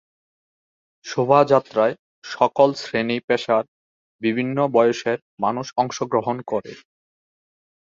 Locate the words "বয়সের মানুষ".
4.67-5.67